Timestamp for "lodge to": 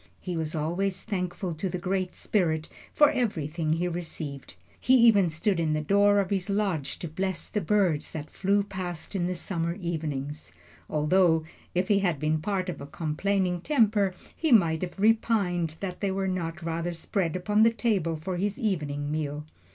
6.49-7.07